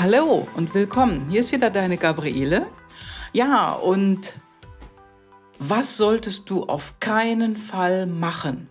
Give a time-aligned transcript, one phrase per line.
[0.00, 1.28] Hallo und willkommen.
[1.28, 2.68] Hier ist wieder deine Gabriele.
[3.32, 4.32] Ja, und
[5.58, 8.68] was solltest du auf keinen Fall machen?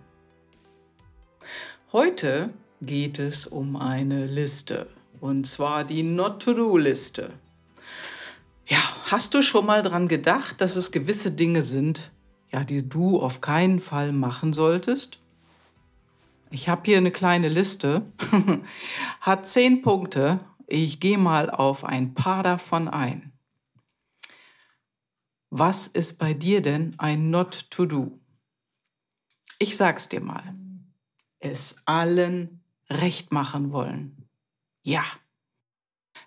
[1.91, 4.88] Heute geht es um eine Liste.
[5.20, 7.34] Und zwar die Not-to-Do-Liste.
[8.66, 12.09] Ja, hast du schon mal dran gedacht, dass es gewisse Dinge sind,
[12.53, 15.20] ja, die du auf keinen Fall machen solltest?
[16.52, 18.03] Ich habe hier eine kleine Liste,
[19.20, 23.34] hat zehn Punkte ich gehe mal auf ein paar davon ein.
[25.49, 28.20] Was ist bei dir denn ein Not to Do?
[29.59, 30.55] Ich sag's dir mal.
[31.40, 34.27] Es allen recht machen wollen.
[34.84, 35.03] Ja.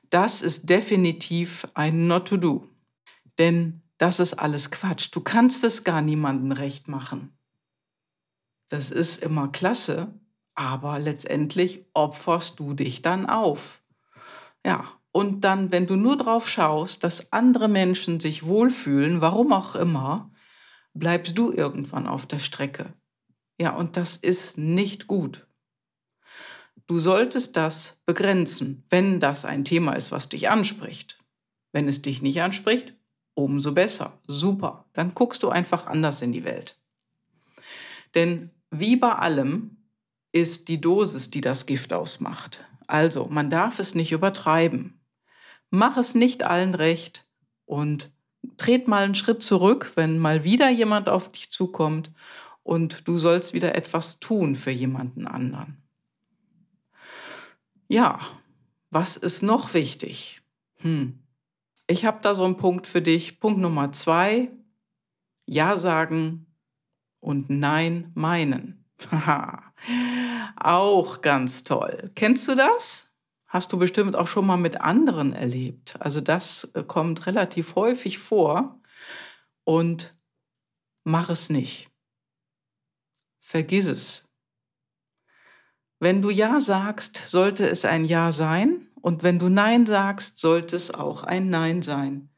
[0.09, 2.69] Das ist definitiv ein Not to Do.
[3.39, 5.11] Denn das ist alles Quatsch.
[5.13, 7.37] Du kannst es gar niemandem recht machen.
[8.71, 10.15] Das ist immer klasse,
[10.55, 13.80] aber letztendlich opferst du dich dann auf.
[14.65, 19.75] Ja, und dann, wenn du nur drauf schaust, dass andere Menschen sich wohlfühlen, warum auch
[19.75, 20.31] immer,
[20.95, 22.93] bleibst du irgendwann auf der Strecke.
[23.61, 25.47] Ja, und das ist nicht gut.
[26.87, 31.19] Du solltest das begrenzen, wenn das ein Thema ist, was dich anspricht.
[31.73, 32.95] Wenn es dich nicht anspricht,
[33.35, 34.19] umso besser.
[34.27, 34.87] Super.
[34.93, 36.79] Dann guckst du einfach anders in die Welt.
[38.15, 39.77] Denn wie bei allem
[40.33, 42.65] ist die Dosis, die das Gift ausmacht.
[42.91, 45.01] Also, man darf es nicht übertreiben.
[45.71, 47.25] Mach es nicht allen recht
[47.65, 48.11] und
[48.57, 52.11] tret mal einen Schritt zurück, wenn mal wieder jemand auf dich zukommt
[52.65, 55.81] und du sollst wieder etwas tun für jemanden anderen.
[57.87, 58.21] Ja,
[58.91, 60.43] was ist noch wichtig?
[60.77, 61.21] Hm.
[61.87, 63.39] Ich habe da so einen Punkt für dich.
[63.39, 64.51] Punkt Nummer zwei.
[65.47, 66.47] Ja sagen
[67.21, 68.80] und Nein meinen.
[69.11, 69.73] Haha.
[70.57, 72.11] Auch ganz toll.
[72.15, 73.13] Kennst du das?
[73.47, 75.97] Hast du bestimmt auch schon mal mit anderen erlebt.
[75.99, 78.81] Also das äh, kommt relativ häufig vor
[79.65, 80.15] und
[81.03, 81.91] mach es nicht.
[83.41, 84.29] Vergiss es.
[85.99, 90.77] Wenn du Ja sagst, sollte es ein Ja sein und wenn du Nein sagst, sollte
[90.77, 92.31] es auch ein Nein sein.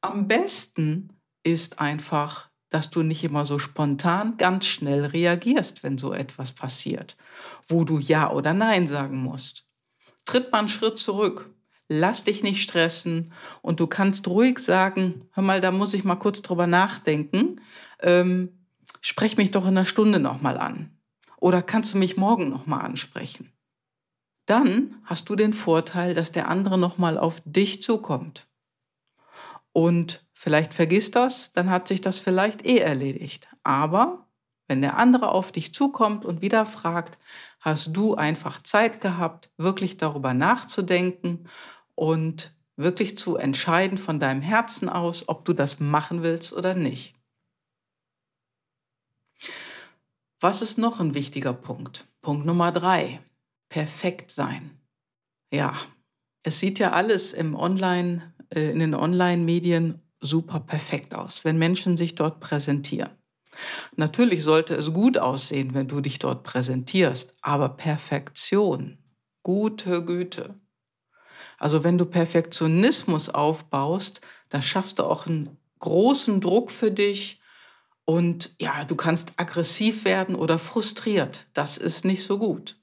[0.00, 6.12] Am besten ist einfach dass du nicht immer so spontan ganz schnell reagierst, wenn so
[6.12, 7.16] etwas passiert,
[7.68, 9.66] wo du Ja oder Nein sagen musst.
[10.24, 11.50] Tritt mal einen Schritt zurück,
[11.88, 16.16] lass dich nicht stressen und du kannst ruhig sagen, hör mal, da muss ich mal
[16.16, 17.60] kurz drüber nachdenken,
[18.00, 18.66] ähm,
[19.00, 20.96] sprech mich doch in einer Stunde nochmal an
[21.38, 23.52] oder kannst du mich morgen nochmal ansprechen.
[24.46, 28.48] Dann hast du den Vorteil, dass der andere nochmal auf dich zukommt.
[29.72, 33.46] Und vielleicht vergisst das, dann hat sich das vielleicht eh erledigt.
[33.62, 34.26] Aber
[34.66, 37.16] wenn der andere auf dich zukommt und wieder fragt,
[37.60, 41.48] hast du einfach Zeit gehabt, wirklich darüber nachzudenken
[41.94, 47.14] und wirklich zu entscheiden von deinem Herzen aus, ob du das machen willst oder nicht.
[50.40, 52.08] Was ist noch ein wichtiger Punkt?
[52.20, 53.20] Punkt Nummer drei.
[53.68, 54.76] Perfekt sein.
[55.52, 55.76] Ja,
[56.42, 61.98] es sieht ja alles im Online, äh, in den Online-Medien super perfekt aus, wenn Menschen
[61.98, 63.10] sich dort präsentieren.
[63.96, 68.98] Natürlich sollte es gut aussehen, wenn du dich dort präsentierst, aber Perfektion,
[69.42, 70.54] gute Güte.
[71.58, 77.40] Also wenn du Perfektionismus aufbaust, dann schaffst du auch einen großen Druck für dich
[78.04, 81.46] und ja, du kannst aggressiv werden oder frustriert.
[81.52, 82.80] Das ist nicht so gut.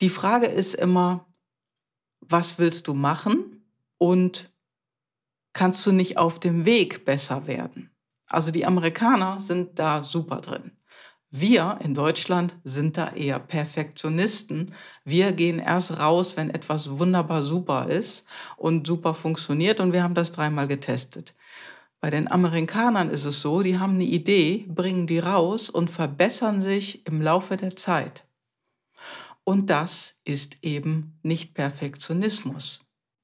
[0.00, 1.26] Die Frage ist immer,
[2.20, 3.64] was willst du machen
[3.98, 4.50] und
[5.52, 7.90] kannst du nicht auf dem Weg besser werden.
[8.26, 10.72] Also die Amerikaner sind da super drin.
[11.32, 14.74] Wir in Deutschland sind da eher Perfektionisten.
[15.04, 18.24] Wir gehen erst raus, wenn etwas wunderbar super ist
[18.56, 21.34] und super funktioniert und wir haben das dreimal getestet.
[22.00, 26.60] Bei den Amerikanern ist es so, die haben eine Idee, bringen die raus und verbessern
[26.60, 28.24] sich im Laufe der Zeit.
[29.44, 32.80] Und das ist eben nicht Perfektionismus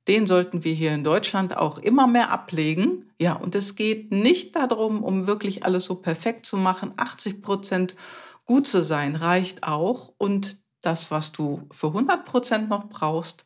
[0.08, 3.10] den sollten wir hier in Deutschland auch immer mehr ablegen.
[3.18, 6.92] Ja, und es geht nicht darum, um wirklich alles so perfekt zu machen.
[6.96, 7.96] 80 Prozent
[8.44, 10.12] gut zu sein reicht auch.
[10.18, 13.44] Und das, was du für 100 Prozent noch brauchst,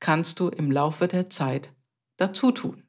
[0.00, 1.72] kannst du im Laufe der Zeit
[2.16, 2.82] dazu tun.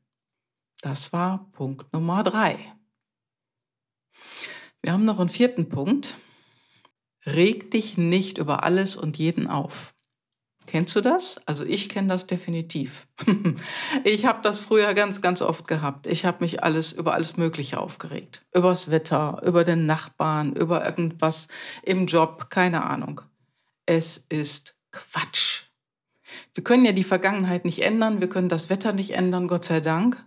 [0.81, 2.73] Das war Punkt Nummer drei.
[4.81, 6.17] Wir haben noch einen vierten Punkt.
[7.23, 9.90] Reg dich nicht über alles und jeden auf.
[10.71, 11.37] Kennst du das?
[11.45, 13.05] Also ich kenne das definitiv.
[14.05, 16.07] ich habe das früher ganz, ganz oft gehabt.
[16.07, 18.45] Ich habe mich alles über alles Mögliche aufgeregt.
[18.55, 21.49] Übers Wetter, über den Nachbarn, über irgendwas
[21.83, 23.19] im Job, keine Ahnung.
[23.85, 25.63] Es ist Quatsch.
[26.53, 29.81] Wir können ja die Vergangenheit nicht ändern, wir können das Wetter nicht ändern, Gott sei
[29.81, 30.23] Dank.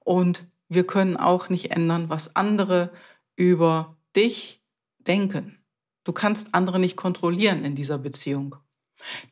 [0.00, 2.90] Und wir können auch nicht ändern, was andere
[3.36, 4.62] über dich
[4.96, 5.58] denken.
[6.04, 8.56] Du kannst andere nicht kontrollieren in dieser Beziehung.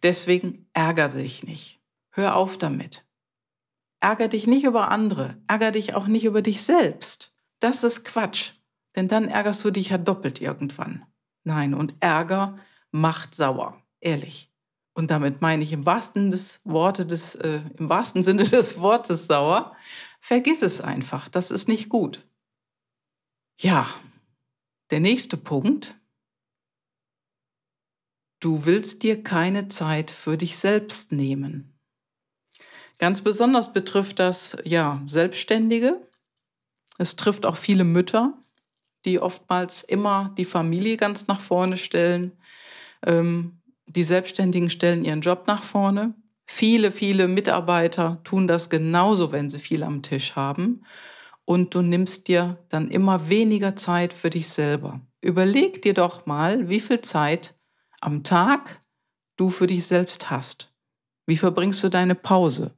[0.02, 1.80] Deswegen ärger dich nicht.
[2.10, 3.04] Hör auf damit.
[4.00, 7.32] Ärger dich nicht über andere, ärger dich auch nicht über dich selbst.
[7.60, 8.54] Das ist Quatsch,
[8.96, 11.06] denn dann ärgerst du dich ja doppelt irgendwann.
[11.44, 12.58] Nein, und Ärger
[12.90, 14.50] macht sauer, ehrlich.
[14.94, 19.26] Und damit meine ich im wahrsten, des Worte des, äh, im wahrsten Sinne des Wortes
[19.26, 19.74] sauer.
[20.20, 22.26] Vergiss es einfach, das ist nicht gut.
[23.58, 23.88] Ja,
[24.90, 25.94] der nächste Punkt.
[28.42, 31.78] Du willst dir keine Zeit für dich selbst nehmen.
[32.98, 36.04] Ganz besonders betrifft das ja Selbstständige.
[36.98, 38.34] Es trifft auch viele Mütter,
[39.04, 42.32] die oftmals immer die Familie ganz nach vorne stellen.
[43.06, 46.12] Ähm, die Selbstständigen stellen ihren Job nach vorne.
[46.44, 50.84] Viele, viele Mitarbeiter tun das genauso, wenn sie viel am Tisch haben.
[51.44, 55.00] Und du nimmst dir dann immer weniger Zeit für dich selber.
[55.20, 57.54] Überleg dir doch mal, wie viel Zeit
[58.02, 58.82] am Tag
[59.36, 60.74] du für dich selbst hast.
[61.26, 62.74] Wie verbringst du deine Pause?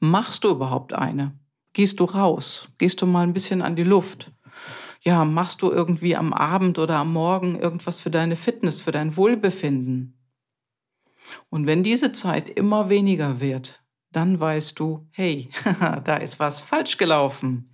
[0.00, 1.38] Machst du überhaupt eine?
[1.72, 2.68] Gehst du raus?
[2.78, 4.32] Gehst du mal ein bisschen an die Luft?
[5.00, 9.16] Ja, machst du irgendwie am Abend oder am Morgen irgendwas für deine Fitness, für dein
[9.16, 10.18] Wohlbefinden?
[11.50, 15.50] Und wenn diese Zeit immer weniger wird, dann weißt du, hey,
[16.04, 17.70] da ist was falsch gelaufen.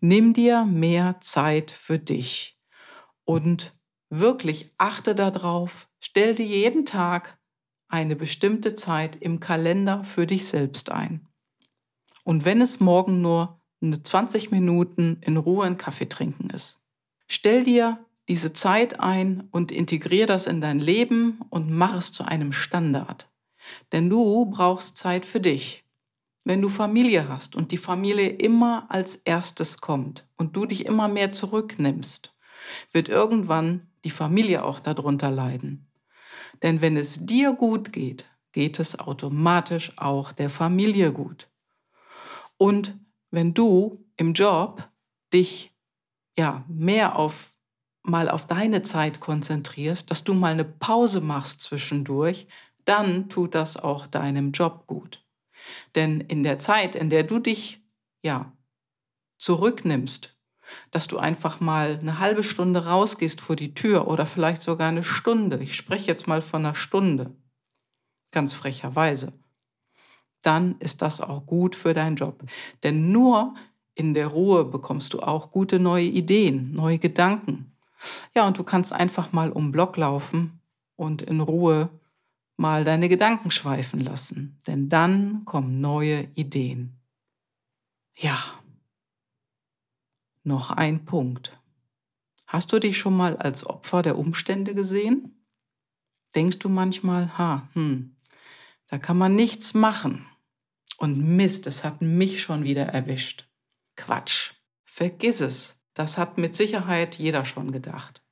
[0.00, 2.58] Nimm dir mehr Zeit für dich
[3.24, 3.77] und
[4.10, 7.38] wirklich achte darauf, stell dir jeden Tag
[7.88, 11.26] eine bestimmte Zeit im Kalender für dich selbst ein.
[12.24, 16.80] Und wenn es morgen nur eine 20 Minuten in Ruhe einen Kaffee trinken ist,
[17.26, 22.24] stell dir diese Zeit ein und integrier das in dein Leben und mach es zu
[22.24, 23.30] einem Standard.
[23.92, 25.84] Denn du brauchst Zeit für dich.
[26.44, 31.08] Wenn du Familie hast und die Familie immer als erstes kommt und du dich immer
[31.08, 32.34] mehr zurücknimmst,
[32.92, 35.90] wird irgendwann die Familie auch darunter leiden.
[36.62, 41.48] Denn wenn es dir gut geht, geht es automatisch auch der Familie gut.
[42.56, 42.98] Und
[43.30, 44.88] wenn du im Job
[45.32, 45.72] dich
[46.36, 47.52] ja mehr auf
[48.02, 52.46] mal auf deine Zeit konzentrierst, dass du mal eine Pause machst zwischendurch,
[52.84, 55.26] dann tut das auch deinem Job gut.
[55.94, 57.82] Denn in der Zeit, in der du dich
[58.22, 58.52] ja
[59.38, 60.37] zurücknimmst,
[60.90, 65.04] dass du einfach mal eine halbe Stunde rausgehst vor die Tür oder vielleicht sogar eine
[65.04, 67.34] Stunde, ich spreche jetzt mal von einer Stunde,
[68.30, 69.32] ganz frecherweise,
[70.42, 72.42] dann ist das auch gut für deinen Job.
[72.82, 73.54] Denn nur
[73.94, 77.72] in der Ruhe bekommst du auch gute neue Ideen, neue Gedanken.
[78.34, 80.60] Ja, und du kannst einfach mal um Block laufen
[80.96, 81.90] und in Ruhe
[82.56, 87.00] mal deine Gedanken schweifen lassen, denn dann kommen neue Ideen.
[88.16, 88.38] Ja,
[90.48, 91.56] noch ein Punkt.
[92.48, 95.44] Hast du dich schon mal als Opfer der Umstände gesehen?
[96.34, 98.16] Denkst du manchmal, ha, hm,
[98.88, 100.26] da kann man nichts machen.
[100.96, 103.48] Und Mist, es hat mich schon wieder erwischt.
[103.96, 104.52] Quatsch.
[104.84, 105.80] Vergiss es.
[105.94, 108.22] Das hat mit Sicherheit jeder schon gedacht.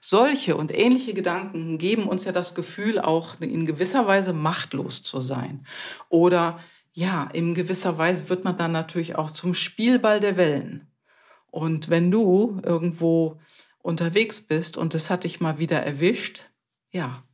[0.00, 5.20] Solche und ähnliche Gedanken geben uns ja das Gefühl, auch in gewisser Weise machtlos zu
[5.20, 5.66] sein.
[6.08, 6.58] Oder
[6.92, 10.91] ja, in gewisser Weise wird man dann natürlich auch zum Spielball der Wellen.
[11.52, 13.38] Und wenn du irgendwo
[13.78, 16.50] unterwegs bist und es hat dich mal wieder erwischt,
[16.90, 17.24] ja,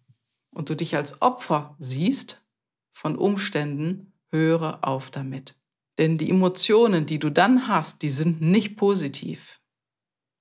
[0.50, 2.44] und du dich als Opfer siehst
[2.90, 5.54] von Umständen, höre auf damit.
[5.98, 9.60] Denn die Emotionen, die du dann hast, die sind nicht positiv.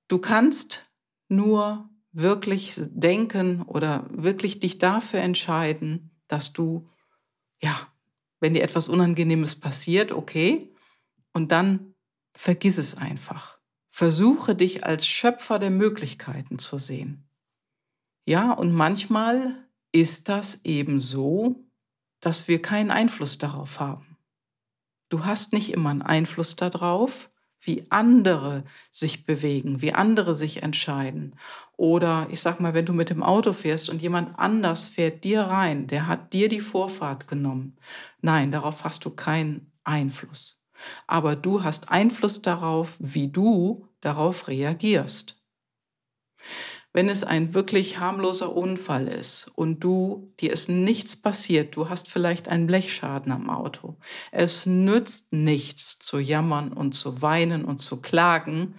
[0.08, 0.92] Du kannst
[1.28, 6.90] nur wirklich denken oder wirklich dich dafür entscheiden, dass du,
[7.62, 7.92] ja,
[8.40, 10.74] wenn dir etwas Unangenehmes passiert, okay,
[11.32, 11.94] und dann
[12.34, 13.57] vergiss es einfach.
[13.98, 17.28] Versuche dich als Schöpfer der Möglichkeiten zu sehen.
[18.26, 21.64] Ja, und manchmal ist das eben so,
[22.20, 24.16] dass wir keinen Einfluss darauf haben.
[25.08, 27.28] Du hast nicht immer einen Einfluss darauf,
[27.60, 28.62] wie andere
[28.92, 31.34] sich bewegen, wie andere sich entscheiden.
[31.76, 35.42] Oder ich sag mal, wenn du mit dem Auto fährst und jemand anders fährt dir
[35.42, 37.76] rein, der hat dir die Vorfahrt genommen.
[38.20, 40.62] Nein, darauf hast du keinen Einfluss.
[41.08, 45.38] Aber du hast Einfluss darauf, wie du darauf reagierst.
[46.92, 52.08] Wenn es ein wirklich harmloser Unfall ist und du, dir ist nichts passiert, du hast
[52.08, 53.98] vielleicht einen Blechschaden am Auto.
[54.32, 58.74] Es nützt nichts zu jammern und zu weinen und zu klagen.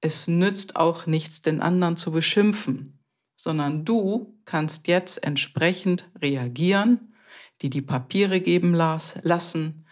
[0.00, 3.04] Es nützt auch nichts, den anderen zu beschimpfen,
[3.36, 7.14] sondern du kannst jetzt entsprechend reagieren,
[7.62, 9.86] die die Papiere geben lassen,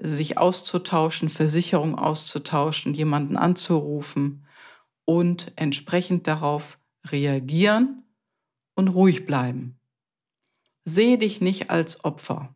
[0.00, 4.46] sich auszutauschen, Versicherung auszutauschen, jemanden anzurufen
[5.04, 8.04] und entsprechend darauf reagieren
[8.74, 9.78] und ruhig bleiben.
[10.84, 12.54] Sehe dich nicht als Opfer.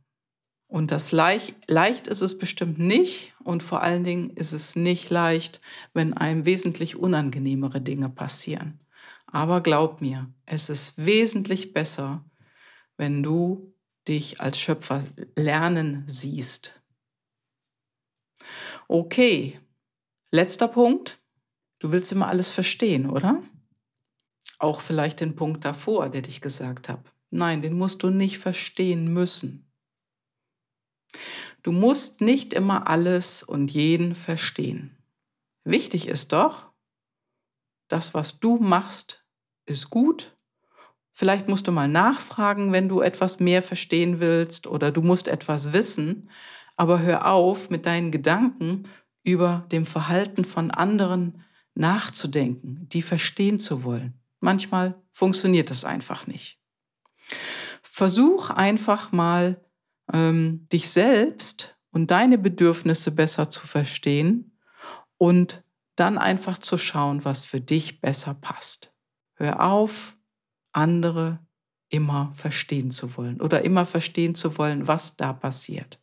[0.66, 5.10] Und das leicht, leicht ist es bestimmt nicht und vor allen Dingen ist es nicht
[5.10, 5.60] leicht,
[5.92, 8.80] wenn einem wesentlich unangenehmere Dinge passieren.
[9.26, 12.24] Aber glaub mir, es ist wesentlich besser,
[12.96, 13.74] wenn du
[14.08, 15.04] dich als Schöpfer
[15.36, 16.80] lernen siehst.
[18.88, 19.60] Okay,
[20.30, 21.20] letzter Punkt.
[21.78, 23.42] Du willst immer alles verstehen, oder?
[24.58, 27.02] Auch vielleicht den Punkt davor, der ich gesagt habe.
[27.30, 29.70] Nein, den musst du nicht verstehen müssen.
[31.62, 34.96] Du musst nicht immer alles und jeden verstehen.
[35.64, 36.70] Wichtig ist doch,
[37.88, 39.24] das, was du machst,
[39.66, 40.36] ist gut.
[41.12, 45.72] Vielleicht musst du mal nachfragen, wenn du etwas mehr verstehen willst oder du musst etwas
[45.72, 46.28] wissen,
[46.76, 48.88] aber hör auf, mit deinen Gedanken
[49.22, 51.42] über dem Verhalten von anderen
[51.74, 54.20] nachzudenken, die verstehen zu wollen.
[54.40, 56.60] Manchmal funktioniert das einfach nicht.
[57.82, 59.64] Versuch einfach mal,
[60.12, 64.58] ähm, dich selbst und deine Bedürfnisse besser zu verstehen
[65.16, 65.62] und
[65.96, 68.94] dann einfach zu schauen, was für dich besser passt.
[69.34, 70.16] Hör auf,
[70.72, 71.38] andere
[71.88, 76.00] immer verstehen zu wollen oder immer verstehen zu wollen, was da passiert.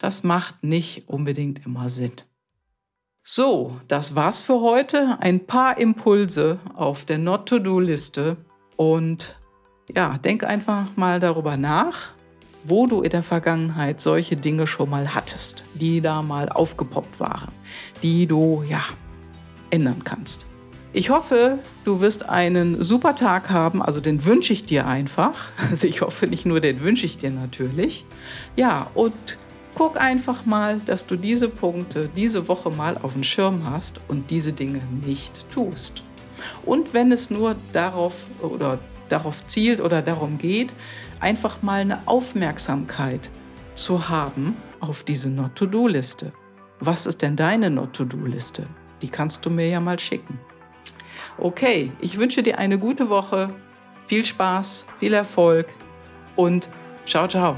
[0.00, 2.12] Das macht nicht unbedingt immer Sinn.
[3.22, 5.18] So, das war's für heute.
[5.20, 8.38] Ein paar Impulse auf der Not-to-Do-Liste
[8.76, 9.38] und
[9.94, 12.12] ja, denk einfach mal darüber nach,
[12.64, 17.52] wo du in der Vergangenheit solche Dinge schon mal hattest, die da mal aufgepoppt waren,
[18.02, 18.82] die du ja
[19.68, 20.46] ändern kannst.
[20.94, 25.50] Ich hoffe, du wirst einen super Tag haben, also den wünsche ich dir einfach.
[25.70, 28.06] Also ich hoffe nicht nur, den wünsche ich dir natürlich.
[28.56, 29.12] Ja, und
[29.74, 34.30] guck einfach mal, dass du diese Punkte diese Woche mal auf dem Schirm hast und
[34.30, 36.02] diese Dinge nicht tust.
[36.64, 40.72] Und wenn es nur darauf oder darauf zielt oder darum geht,
[41.18, 43.28] einfach mal eine Aufmerksamkeit
[43.74, 46.32] zu haben auf diese Not-to-Do-Liste.
[46.80, 48.66] Was ist denn deine Not-to-Do-Liste?
[49.02, 50.38] Die kannst du mir ja mal schicken.
[51.38, 53.50] Okay, ich wünsche dir eine gute Woche,
[54.06, 55.68] viel Spaß, viel Erfolg
[56.36, 56.68] und
[57.04, 57.56] ciao, ciao.